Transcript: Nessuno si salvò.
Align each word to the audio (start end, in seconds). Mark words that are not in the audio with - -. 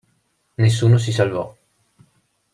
Nessuno 0.57 0.97
si 0.97 1.11
salvò. 1.11 1.55